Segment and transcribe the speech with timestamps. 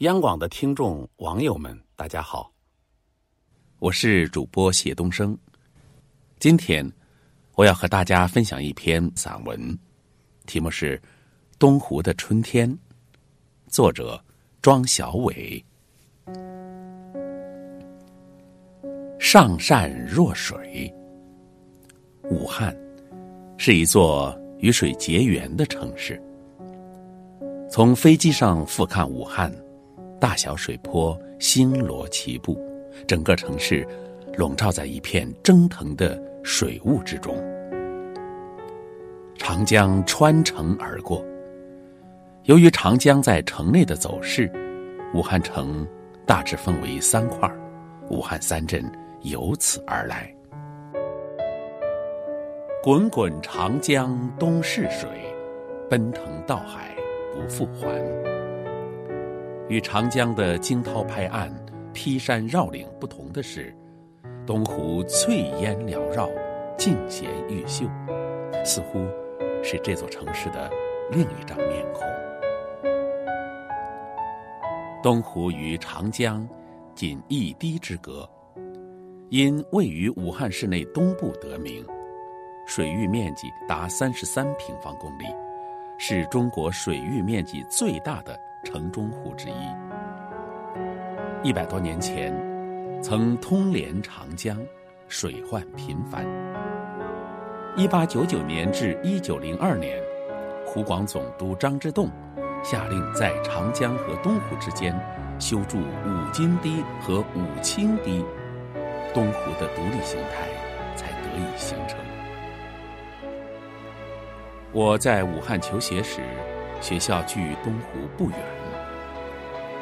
[0.00, 2.50] 央广的听众网友们，大家好，
[3.80, 5.36] 我是主播谢东升。
[6.38, 6.90] 今天
[7.54, 9.78] 我要和大家分享一篇散文，
[10.46, 10.96] 题目是
[11.58, 12.66] 《东湖的春天》，
[13.68, 14.18] 作者
[14.62, 15.62] 庄小伟。
[19.18, 20.90] 上善若水，
[22.30, 22.74] 武汉
[23.58, 26.18] 是一座与水结缘的城市。
[27.70, 29.54] 从飞机上俯瞰武汉，
[30.20, 32.62] 大小水坡星罗棋布，
[33.08, 33.86] 整个城市
[34.36, 37.34] 笼罩在一片蒸腾的水雾之中。
[39.38, 41.24] 长江穿城而过，
[42.44, 44.52] 由于长江在城内的走势，
[45.14, 45.86] 武汉城
[46.26, 47.50] 大致分为三块
[48.10, 48.84] 武汉三镇
[49.22, 50.30] 由此而来。
[52.82, 55.08] 滚滚长江东逝水，
[55.88, 56.94] 奔腾到海。
[57.32, 58.29] 不复还。
[59.70, 61.48] 与长江的惊涛拍岸、
[61.92, 63.72] 劈山绕岭不同的是，
[64.44, 66.28] 东湖翠烟缭绕、
[66.76, 67.86] 静闲玉秀，
[68.64, 69.06] 似乎
[69.62, 70.68] 是这座城市的
[71.12, 72.02] 另一张面孔。
[75.04, 76.44] 东湖与长江
[76.92, 78.28] 仅一堤之隔，
[79.28, 81.86] 因位于武汉市内东部得名，
[82.66, 85.26] 水域面积达三十三平方公里。
[85.96, 89.54] 是中国水域面积最大的城中湖之一。
[91.42, 92.32] 一百多年前，
[93.02, 94.56] 曾通连长江，
[95.08, 96.26] 水患频繁。
[97.76, 99.98] 一八九九年至一九零二年，
[100.66, 102.10] 湖广总督张之洞
[102.62, 104.94] 下令在长江和东湖之间
[105.38, 108.24] 修筑五金堤和五清堤，
[109.14, 110.48] 东湖的独立形态
[110.94, 111.98] 才得以形成。
[114.72, 116.20] 我在武汉求学时，
[116.80, 118.38] 学校距东湖不远。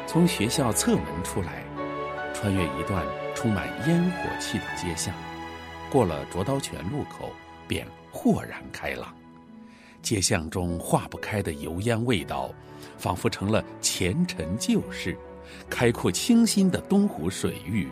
[0.05, 1.63] 从学校侧门出来，
[2.33, 5.13] 穿越一段充满烟火气的街巷，
[5.89, 7.31] 过了卓刀泉路口，
[7.67, 9.15] 便豁然开朗。
[10.01, 12.49] 街巷中化不开的油烟味道，
[12.97, 15.17] 仿佛成了前尘旧事。
[15.69, 17.87] 开阔清新的东湖水域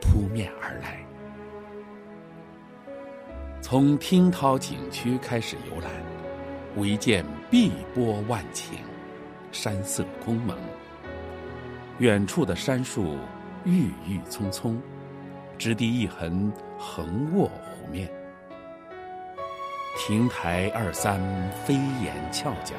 [0.00, 1.04] 扑面而来。
[3.60, 5.90] 从听涛景区开始游览。
[6.76, 7.22] 唯见
[7.52, 8.78] 碧波万顷，
[9.52, 10.56] 山色空蒙。
[11.98, 13.18] 远处的山树
[13.66, 14.80] 郁郁葱葱，
[15.58, 18.10] 直笛一横横卧湖面。
[19.98, 21.20] 亭台二三
[21.66, 22.74] 飞檐翘角，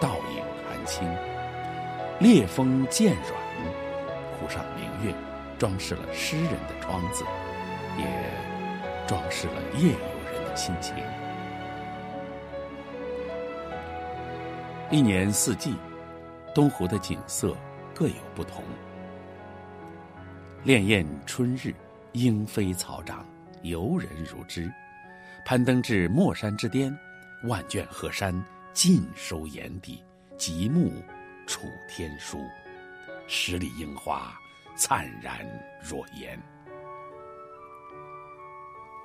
[0.00, 1.06] 倒影寒清。
[2.18, 3.34] 烈风渐软，
[4.40, 5.14] 湖上明月
[5.58, 7.22] 装饰了诗人的窗子，
[7.98, 8.06] 也
[9.06, 10.94] 装饰了夜游人的心情。
[14.88, 15.74] 一年四季，
[16.54, 17.56] 东湖的景色
[17.92, 18.62] 各有不同。
[20.64, 21.74] 潋滟春日，
[22.12, 23.26] 莺飞草长，
[23.62, 24.72] 游人如织。
[25.44, 26.96] 攀登至莫山之巅，
[27.48, 28.32] 万卷河山
[28.72, 30.04] 尽收眼底，
[30.36, 30.92] 极目
[31.48, 32.38] 楚天舒。
[33.26, 34.38] 十里樱花
[34.76, 35.44] 灿然
[35.82, 36.40] 若烟。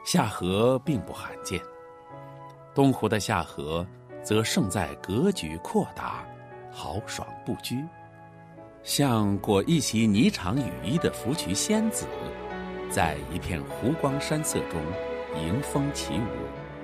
[0.06, 1.60] 下河并不罕见，
[2.72, 3.84] 东湖的下河。
[4.24, 6.26] 则胜在格局阔大，
[6.72, 7.84] 豪爽不拘，
[8.84, 12.06] 像裹一袭霓裳羽衣的芙蕖仙子，
[12.90, 14.82] 在一片湖光山色中
[15.36, 16.28] 迎风起舞，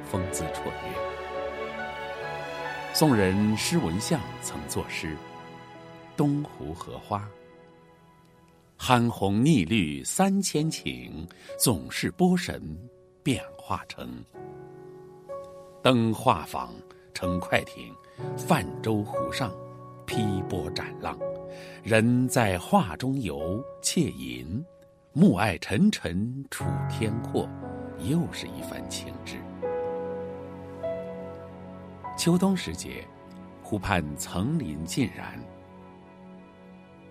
[0.03, 0.73] 风姿绰约。
[2.93, 5.15] 宋人施文相曾作诗
[6.17, 7.29] ：“东湖荷花，
[8.79, 11.11] 酣红腻绿三千顷，
[11.59, 12.59] 总是波神
[13.21, 14.09] 变化成。”
[15.83, 16.69] 灯画舫。
[17.17, 17.91] 乘快艇，
[18.37, 19.51] 泛舟湖上，
[20.05, 21.17] 劈波斩浪，
[21.83, 24.63] 人在画中游，窃吟，
[25.13, 27.49] 暮霭沉沉楚天阔，
[28.07, 29.37] 又是一番情致。
[32.15, 33.03] 秋冬时节，
[33.63, 35.39] 湖畔层林尽染，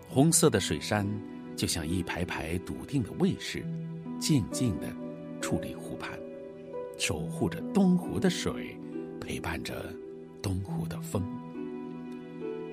[0.09, 1.05] 红色的水杉
[1.57, 3.67] 就像一排排笃定的卫士，
[4.21, 4.87] 静静的
[5.43, 6.17] 矗立湖畔，
[6.97, 8.79] 守护着东湖的水。
[9.27, 9.93] 陪伴着
[10.41, 11.21] 东湖的风，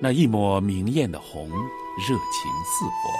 [0.00, 3.10] 那一抹明艳的红，热情似火，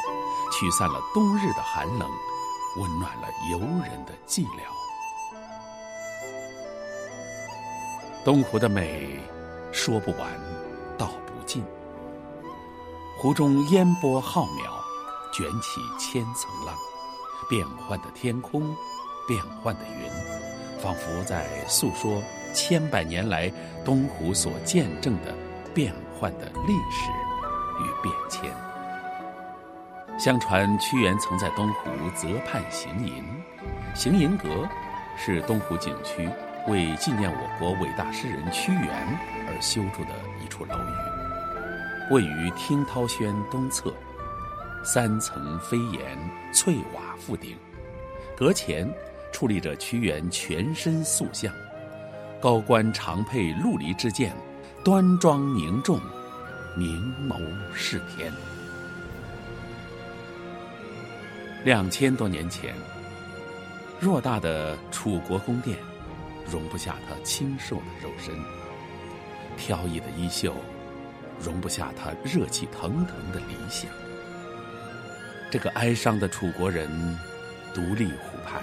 [0.53, 2.09] 驱散了冬日的寒冷，
[2.77, 4.63] 温暖了游人的寂寥。
[8.25, 9.19] 东湖的美，
[9.73, 10.41] 说不完，
[10.97, 11.65] 道不尽。
[13.19, 14.63] 湖中烟波浩渺，
[15.33, 16.73] 卷起千层浪，
[17.51, 18.63] 变幻的天空，
[19.27, 22.23] 变幻的云，仿佛在诉说。
[22.55, 23.53] 千百年来，
[23.85, 25.35] 东湖所见证的
[25.75, 27.11] 变幻的历史
[27.83, 28.51] 与变迁。
[30.19, 33.25] 相传屈原曾在东湖泽畔行吟，
[33.95, 34.49] 行吟阁
[35.19, 36.29] 是东湖景区
[36.69, 38.91] 为纪念我国伟大诗人屈原
[39.49, 40.11] 而修筑的
[40.43, 43.93] 一处楼宇，位于听涛轩东侧，
[44.85, 46.17] 三层飞檐
[46.53, 47.57] 翠瓦覆顶，
[48.37, 48.89] 阁前
[49.33, 51.53] 矗立着屈原全身塑像，
[52.45, 54.37] 高官常佩陆离之剑，
[54.85, 55.99] 端庄凝重，
[56.77, 57.41] 明眸
[57.73, 58.31] 视天。
[61.65, 62.75] 两千多年前，
[63.99, 65.79] 偌大的楚国宫殿，
[66.47, 68.35] 容不下他清瘦的肉身；
[69.57, 70.55] 飘逸的衣袖，
[71.43, 73.91] 容不下他热气腾腾的理想。
[75.51, 76.91] 这个哀伤的楚国人，
[77.73, 78.63] 独立湖畔，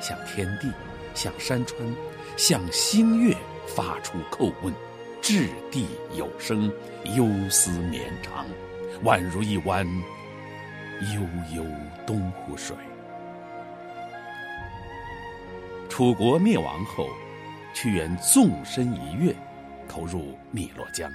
[0.00, 0.72] 向天地，
[1.14, 1.78] 向山川，
[2.36, 3.36] 向星月
[3.66, 4.72] 发出叩问，
[5.20, 5.86] 掷地
[6.16, 6.72] 有声，
[7.16, 8.46] 忧思绵长，
[9.04, 9.86] 宛如一湾。
[11.14, 11.20] 悠
[11.56, 11.64] 悠
[12.06, 12.76] 东湖水。
[15.88, 17.08] 楚国灭亡后，
[17.74, 19.34] 屈原纵身一跃，
[19.88, 21.10] 投入汨罗江。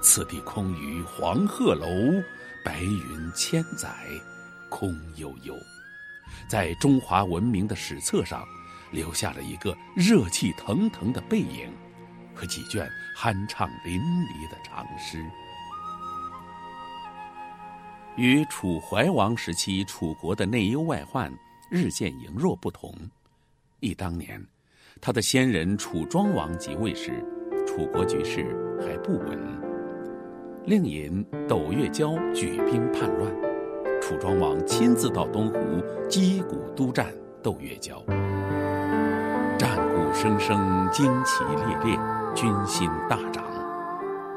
[0.00, 1.86] 此地空余黄鹤楼，
[2.64, 3.90] 白云千载，
[4.70, 5.54] 空悠悠，
[6.48, 8.42] 在中华文明的史册上，
[8.90, 11.70] 留下了一个热气腾腾的背影，
[12.34, 15.24] 和几卷酣畅淋漓的长诗。
[18.16, 21.30] 与楚怀王时期楚国的内忧外患
[21.70, 22.94] 日渐羸弱不同，
[23.80, 24.42] 忆当年，
[25.00, 27.22] 他的先人楚庄王即位时，
[27.66, 29.38] 楚国局势还不稳。
[30.64, 33.30] 令尹斗月交举兵叛乱，
[34.00, 35.58] 楚庄王亲自到东湖
[36.08, 38.02] 击鼓督战斗月交，
[39.58, 41.98] 战鼓声声，旌旗猎猎，
[42.34, 43.42] 军心大涨。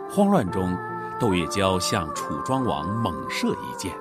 [0.09, 0.77] 慌乱中。
[1.19, 3.93] 窦月娇向楚庄王猛射一箭，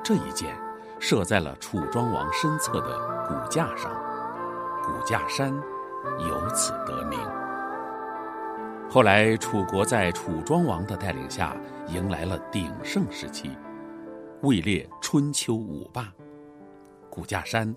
[0.00, 0.56] 这一箭
[1.00, 3.90] 射在了楚庄王身侧的骨架上，
[4.84, 5.52] 骨架山
[6.20, 7.18] 由此得名。
[8.88, 11.56] 后来，楚国在楚庄王的带领下
[11.88, 13.50] 迎来了鼎盛时期，
[14.42, 16.12] 位列春秋五霸，
[17.10, 17.74] 骨架山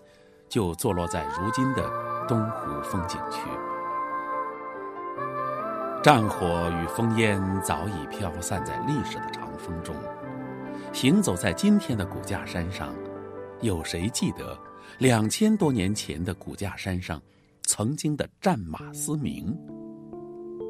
[0.48, 1.82] 就坐落在如今的
[2.28, 3.42] 东湖风景区。
[6.04, 9.96] 战火与烽烟早已飘散在历史的长风中，
[10.94, 12.94] 行走在今天的骨架山上，
[13.62, 14.58] 有谁记得
[15.00, 17.20] 两千多年前的骨架山上
[17.64, 19.58] 曾经的战马嘶鸣？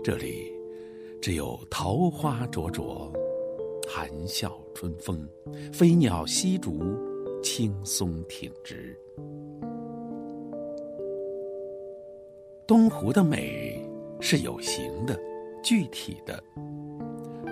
[0.03, 0.53] 这里
[1.21, 3.11] 只有桃花灼灼，
[3.89, 5.27] 含笑春风，
[5.73, 6.97] 飞鸟溪竹，
[7.43, 8.97] 青松挺直。
[12.67, 13.81] 东湖的美。
[14.21, 15.19] 是有形的、
[15.61, 16.41] 具体的。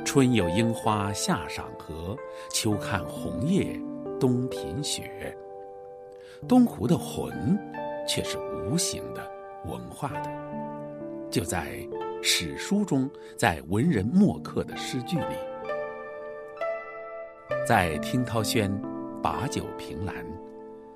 [0.06, 2.18] 春有樱花，夏赏荷，
[2.50, 3.80] 秋看红叶，
[4.20, 5.38] 冬品雪。
[6.48, 7.60] 东湖的魂，
[8.08, 9.30] 却是无形的、
[9.66, 10.32] 文化的，
[11.30, 11.78] 就在
[12.24, 15.36] 史书中，在文人墨客的诗句里。
[17.68, 18.72] 在听涛轩，
[19.22, 20.16] 把酒凭栏，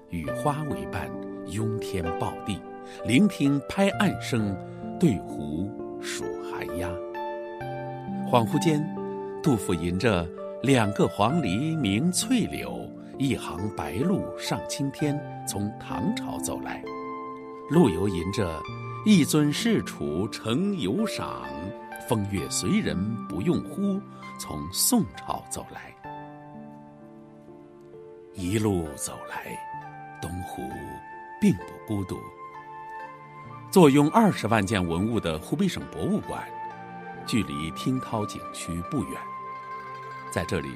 [0.10, 1.12] 与花为伴，
[1.48, 2.60] 拥天抱地，
[3.06, 4.56] 聆听拍岸声。
[5.00, 5.69] 对湖
[6.01, 6.89] 数寒鸦，
[8.31, 8.84] 恍惚间，
[9.44, 10.28] 杜甫吟着
[10.63, 12.89] “两个黄鹂鸣翠柳，
[13.19, 15.15] 一行白鹭上青天”，
[15.48, 16.82] 从唐朝走来；
[17.70, 18.60] 陆游吟着
[19.06, 21.44] “一尊仕楚成游赏，
[22.10, 24.01] 风月随人不用呼”，
[24.41, 25.94] 从宋朝走来。
[28.34, 29.56] 一路走来，
[30.20, 30.63] 东湖
[31.39, 32.15] 并不孤独。
[33.69, 36.41] 坐拥二十万件文物的湖北省博物馆，
[37.25, 39.12] 距离听涛景区不远。
[40.31, 40.69] 在这里，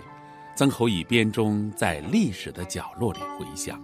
[0.55, 3.81] 曾侯乙编钟在历史的角落里回响。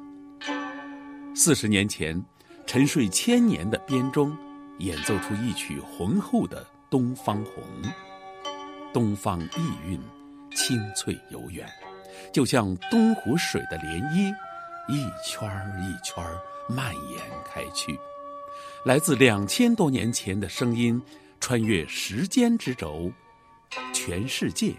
[1.33, 2.21] 四十年前，
[2.65, 4.37] 沉睡千年的编钟，
[4.79, 7.63] 演奏出一曲浑厚的《东方红》。
[8.93, 10.01] 东方意韵，
[10.53, 11.65] 清脆悠远，
[12.33, 14.35] 就像东湖水的涟漪，
[14.89, 16.37] 一圈儿一圈儿
[16.67, 17.97] 蔓延开去。
[18.85, 21.01] 来自两千多年前的声音，
[21.39, 23.11] 穿越时间之轴，
[23.93, 24.73] 全世界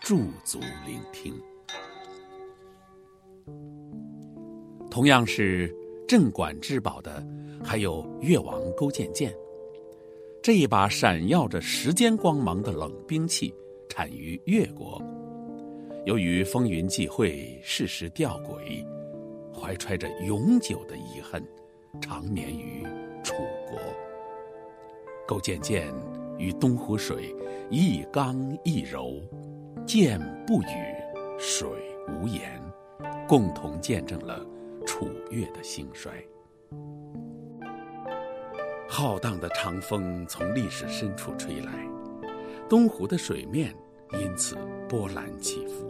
[0.00, 1.34] 驻足聆听。
[4.90, 5.74] 同样是
[6.08, 7.24] 镇馆之宝的，
[7.62, 9.32] 还有越王勾践剑。
[10.42, 13.54] 这一把闪耀着时间光芒的冷兵器，
[13.88, 15.00] 产于越国。
[16.06, 18.82] 由于风云际会，世事吊诡，
[19.54, 21.46] 怀揣着永久的遗恨，
[22.00, 22.82] 长眠于。
[23.22, 23.34] 楚
[23.68, 23.78] 国，
[25.26, 25.92] 勾践剑
[26.38, 27.34] 与东湖水
[27.70, 29.20] 一刚一柔，
[29.86, 30.66] 剑不语，
[31.38, 31.68] 水。
[32.08, 32.60] 无言，
[33.28, 34.44] 共同见证了
[34.84, 36.12] 楚越的兴衰。
[38.88, 41.72] 浩荡的长风从历史深处吹来，
[42.68, 43.72] 东湖的水面
[44.14, 44.56] 因此
[44.88, 45.86] 波澜起伏。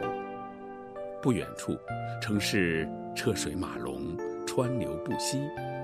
[1.23, 1.75] 不远处，
[2.21, 5.39] 城市车水马龙，川流不息，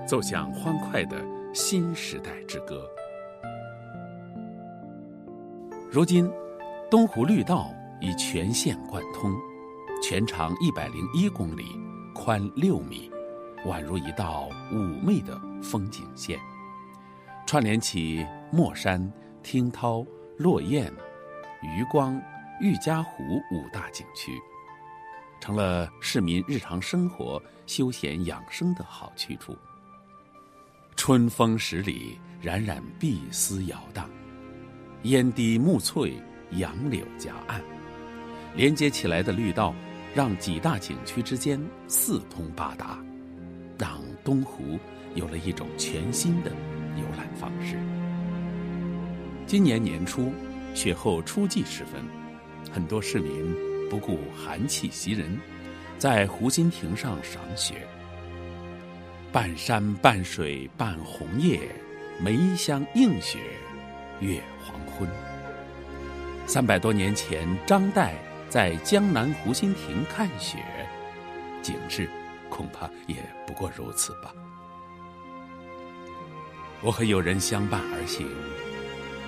[0.06, 1.16] 奏响欢快的
[1.54, 2.88] 新时代之歌。
[5.90, 6.30] 如今，
[6.90, 9.34] 东湖绿道已全线贯通，
[10.02, 11.64] 全长一百零一公里，
[12.14, 13.10] 宽六米，
[13.64, 16.38] 宛如一道妩媚的风景线，
[17.46, 19.10] 串联起墨山、
[19.42, 20.04] 听涛、
[20.36, 20.92] 落雁、
[21.62, 22.20] 渔光、
[22.60, 24.38] 玉家湖五大景区，
[25.40, 29.56] 成了市民日常生活休闲养生的好去处。
[31.08, 34.10] 春风十里，冉冉碧丝摇荡。
[35.04, 36.12] 烟堤木翠，
[36.50, 37.62] 杨柳夹岸，
[38.54, 39.74] 连接起来的绿道，
[40.14, 43.02] 让几大景区之间四通八达，
[43.78, 44.78] 让东湖
[45.14, 46.50] 有了一种全新的
[46.98, 47.78] 游览方式。
[49.46, 50.30] 今年年初，
[50.74, 52.04] 雪后初霁时分，
[52.70, 53.32] 很多市民
[53.88, 55.40] 不顾寒气袭人，
[55.96, 57.88] 在湖心亭上赏雪。
[59.38, 61.60] 半山半水半红叶，
[62.20, 63.38] 梅香映雪。
[64.18, 65.08] 月黄昏。
[66.44, 68.10] 三百多年前，张岱
[68.48, 70.58] 在江南湖心亭看雪，
[71.62, 72.10] 景致
[72.50, 73.14] 恐怕也
[73.46, 74.34] 不过如此吧。
[76.82, 78.26] 我和友人相伴而行，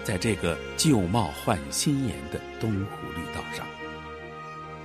[0.03, 3.65] 在这个旧貌换新颜的东湖绿道上，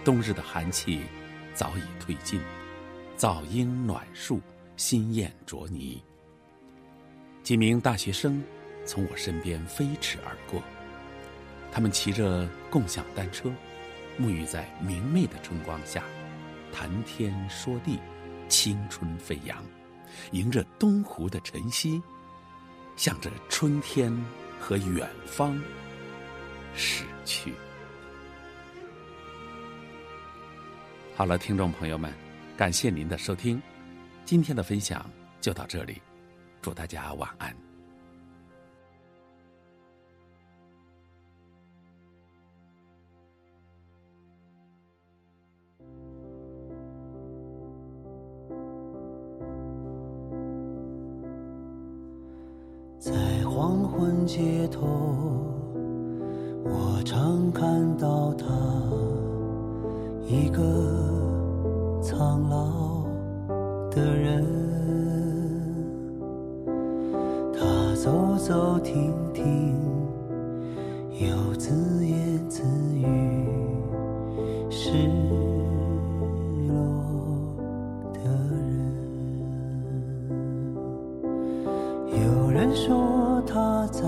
[0.03, 1.01] 冬日的寒气
[1.55, 2.39] 早已退尽，
[3.17, 4.39] 早莺暖树，
[4.77, 6.01] 新燕啄泥。
[7.43, 8.43] 几名大学生。
[8.87, 10.61] 从我身边飞驰而过，
[11.71, 13.51] 他们骑着共享单车，
[14.19, 16.03] 沐浴在明媚的春光下，
[16.71, 17.99] 谈天说地，
[18.47, 19.65] 青春飞扬，
[20.33, 21.99] 迎着东湖的晨曦，
[22.95, 24.15] 向着春天
[24.59, 25.59] 和远方
[26.75, 27.55] 驶去。
[31.15, 32.13] 好了，听众朋友们，
[32.55, 33.59] 感谢您的收听，
[34.25, 35.05] 今天的分享
[35.39, 36.01] 就到这里，
[36.59, 37.55] 祝大家晚安。
[52.97, 53.11] 在
[53.45, 54.87] 黄昏街头，
[56.63, 58.47] 我常看到他，
[60.25, 62.84] 一个苍老
[63.95, 64.45] 的人。
[67.53, 69.73] 他走走停停，
[71.21, 72.61] 又自言自
[72.93, 73.05] 语，
[74.69, 74.91] 失
[76.67, 76.75] 落
[78.13, 78.75] 的人。
[82.11, 82.55] 有人。
[82.75, 84.01] 说他在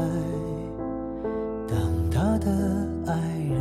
[1.67, 2.51] 等他的
[3.05, 3.13] 爱
[3.49, 3.59] 人，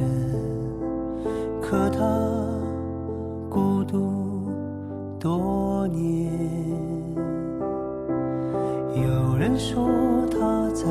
[1.62, 1.98] 可他
[3.48, 4.50] 孤独
[5.20, 5.55] 多
[9.58, 10.84] 说他在